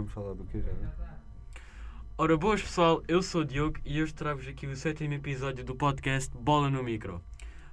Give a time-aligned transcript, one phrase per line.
[0.00, 0.72] vamos falar do que já?
[2.16, 5.74] Ora, boas pessoal, eu sou o Diogo e hoje trago-vos aqui o sétimo episódio do
[5.74, 7.22] podcast Bola no Micro.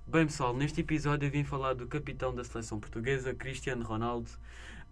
[0.06, 4.30] Bem pessoal, neste episódio eu vim falar do capitão da seleção portuguesa, Cristiano Ronaldo,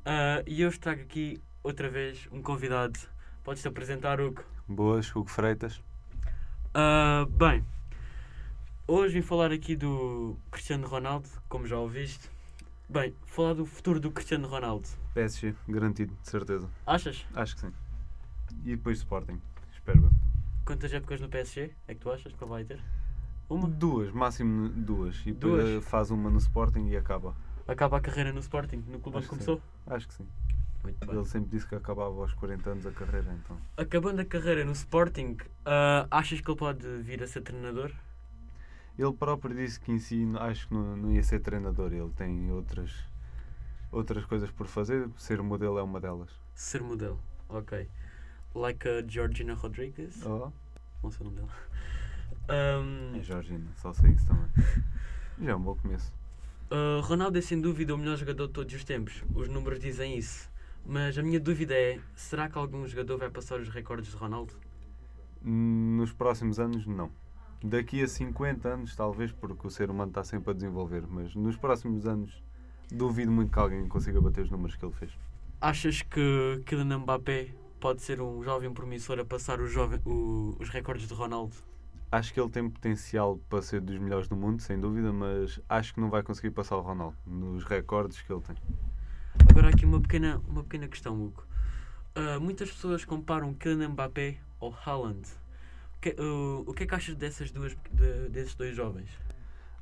[0.06, 2.98] Ah, e hoje trago aqui outra vez um convidado.
[3.44, 4.42] Podes-te apresentar, Hugo?
[4.66, 5.82] Boas, Hugo Freitas.
[6.74, 7.66] Ah, bem,
[8.88, 12.30] hoje vim falar aqui do Cristiano Ronaldo, como já ouviste.
[12.88, 14.88] Bem, falar do futuro do Cristiano Ronaldo.
[15.14, 16.70] PSG, garantido, de certeza.
[16.86, 17.26] Achas?
[17.34, 17.74] Acho que sim.
[18.64, 19.42] E depois Sporting,
[19.74, 20.12] espero bem.
[20.64, 22.80] Quantas épocas no PSG é que tu achas que ele vai ter?
[23.50, 23.68] Uma?
[23.68, 25.20] Duas, máximo duas.
[25.26, 25.86] E depois Duas?
[25.86, 27.36] faz uma no Sporting e acaba.
[27.68, 29.62] Acaba a carreira no Sporting, no clube onde Acho que começou?
[29.88, 30.28] Acho que sim.
[30.84, 31.16] Muito bem.
[31.16, 33.58] Ele sempre disse que acabava aos 40 anos a carreira, então.
[33.76, 37.92] Acabando a carreira no Sporting, ah, achas que ele pode vir a ser treinador?
[38.98, 41.92] Ele próprio disse que em si acho que não, não ia ser treinador.
[41.94, 42.92] Ele tem outras,
[43.92, 45.10] outras coisas por fazer.
[45.18, 46.30] Ser modelo é uma delas.
[46.54, 47.88] Ser modelo, ok.
[48.54, 50.50] Like a Georgina Rodriguez, Oh,
[51.04, 51.54] não sei o nome dela.
[52.48, 54.50] Ahm, é Georgina, só sei isso também.
[55.42, 56.14] Já é um bom começo.
[56.72, 60.18] ah, Ronaldo é sem dúvida o melhor jogador de todos os tempos, os números dizem
[60.18, 60.50] isso.
[60.86, 64.54] Mas a minha dúvida é: será que algum jogador vai passar os recordes de Ronaldo?
[65.42, 67.12] Nos próximos anos, não.
[67.68, 71.04] Daqui a 50 anos, talvez, porque o ser humano está sempre a desenvolver.
[71.10, 72.44] Mas nos próximos anos,
[72.92, 75.12] duvido muito que alguém consiga bater os números que ele fez.
[75.60, 77.50] Achas que Kylian Mbappé
[77.80, 81.56] pode ser um jovem promissor a passar os, jovem, o- os recordes de Ronaldo?
[82.12, 85.92] Acho que ele tem potencial para ser dos melhores do mundo, sem dúvida, mas acho
[85.96, 88.56] que não vai conseguir passar o Ronaldo nos recordes que ele tem.
[89.50, 91.44] Agora aqui uma pequena, uma pequena questão, Hugo.
[92.14, 95.28] Ah, muitas pessoas comparam Kylian Mbappé ao Haaland.
[96.06, 99.10] O que, o- o que é que achas dessas duas, de- desses dois jovens?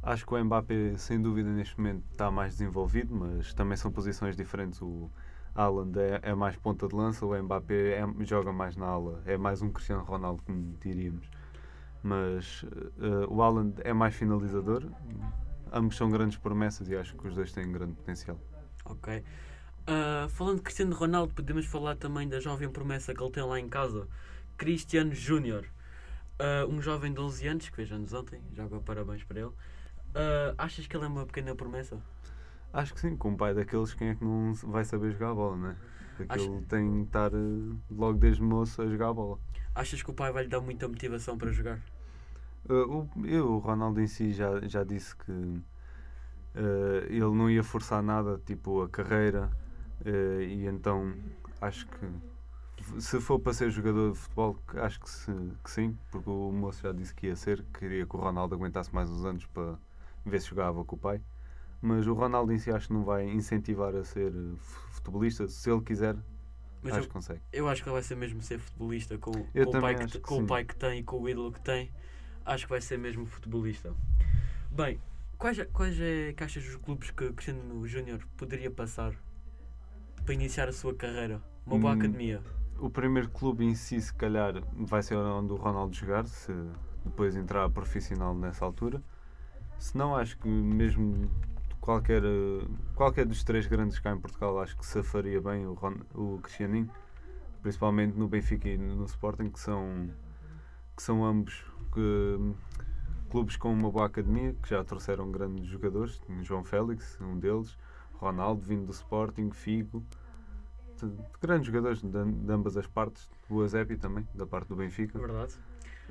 [0.01, 4.33] Acho que o Mbappé, sem dúvida, neste momento está mais desenvolvido, mas também são posições
[4.37, 4.81] diferentes.
[4.81, 5.11] O
[5.53, 9.35] Haaland é, é mais ponta de lança, o Mbappé é- joga mais na ala, é
[9.35, 11.29] mais um Cristiano Ronaldo, como diríamos.
[12.01, 12.63] Mas
[13.01, 14.85] eh, o Haaland é mais finalizador,
[15.73, 18.39] ambos são grandes promessas e acho que os dois têm grande potencial.
[18.85, 19.21] Ok.
[19.87, 23.59] Ah, falando de Cristiano Ronaldo, podemos falar também da jovem promessa que ele tem lá
[23.59, 24.07] em casa,
[24.55, 25.65] Cristiano Júnior.
[26.39, 29.51] Ah, um jovem de 11 anos, que fez anos ontem, joga parabéns para ele.
[30.15, 31.97] Ah, achas que ele é uma pequena promessa?
[32.71, 35.35] Acho que sim, com um pai daqueles, quem é que não vai saber jogar a
[35.35, 35.75] bola, né?
[36.27, 39.39] Acho- Aquele tem que estar eh, logo desde moço a jogar a bola.
[39.75, 41.79] Achas que o pai vai lhe dar muita motivação para jogar?
[42.67, 45.61] Uh, o, eu, o Ronaldo em si já, já disse que uh,
[47.07, 49.51] ele não ia forçar nada, tipo a carreira,
[50.05, 51.13] uh, e então
[51.61, 52.05] acho que
[52.99, 55.31] se for para ser jogador de futebol, acho que, se-
[55.63, 58.93] que sim, porque o moço já disse que ia ser, queria que o Ronaldo aguentasse
[58.93, 59.77] mais uns anos para
[60.25, 61.21] ver se jogava com o pai.
[61.81, 65.69] Mas o Ronaldo em si acho que não vai incentivar a ser fu- futebolista, se
[65.71, 66.17] ele quiser,
[66.81, 67.41] Mas acho eu, que consegue.
[67.51, 70.19] eu acho que ele vai ser mesmo ser futebolista com, com, o, pai que, que
[70.19, 71.91] com o pai que tem e com o ídolo que tem.
[72.45, 73.93] Acho que vai ser mesmo futebolista.
[74.71, 74.99] Bem,
[75.37, 79.13] quais, quais é que achas os clubes que Cristiano Júnior poderia passar
[80.25, 81.41] para iniciar a sua carreira?
[81.65, 82.41] Uma boa Hum, academia.
[82.83, 86.51] O primeiro clube em si, se calhar, vai ser onde o Ronaldo jogar, se
[87.05, 89.01] depois entrar profissional nessa altura.
[89.79, 91.31] Se não, acho que mesmo
[91.79, 92.21] qualquer,
[92.93, 96.89] qualquer dos três grandes cá em Portugal, acho que safaria bem o, Ron, o Cristianinho,
[97.61, 100.09] principalmente no Benfica e no Sporting, que são,
[100.93, 101.63] que são ambos
[101.93, 102.53] que,
[103.29, 107.77] clubes com uma boa academia, que já trouxeram grandes jogadores, João Félix, um deles,
[108.15, 110.03] Ronaldo, vindo do Sporting, Figo,
[111.07, 114.75] de- de grandes jogadores de, de ambas as partes, o Azepi também, da parte do
[114.75, 115.17] Benfica.
[115.19, 115.53] Verdade.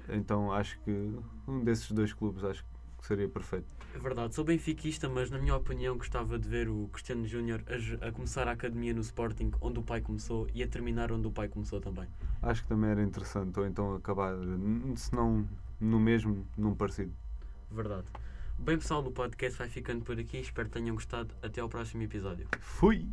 [0.08, 1.14] Então acho que
[1.46, 2.64] um desses dois clubes acho
[2.98, 3.66] que seria perfeito.
[3.94, 4.34] É verdade.
[4.34, 7.62] Sou benfiquista, mas na minha opinião gostava de ver o Cristiano Júnior
[8.00, 11.26] a, a começar a academia no Sporting, onde o pai começou, e a terminar onde
[11.26, 12.08] o pai começou também.
[12.40, 14.34] Acho que também era interessante, ou então acabar,
[14.96, 15.46] se não
[15.80, 17.12] no mesmo, num parecido.
[17.70, 18.06] Verdade.
[18.58, 20.38] Bem pessoal, o podcast vai ficando por aqui.
[20.38, 21.34] Espero que tenham gostado.
[21.42, 22.46] Até ao próximo episódio.
[22.60, 23.08] Fui!